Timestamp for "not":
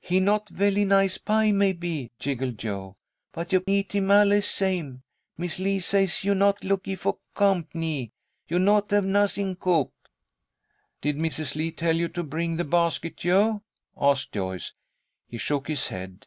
0.18-0.48, 6.34-6.64, 8.58-8.90